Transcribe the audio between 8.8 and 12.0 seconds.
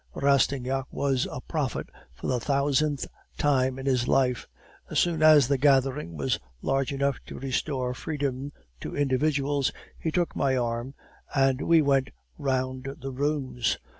individuals, he took my arm, and we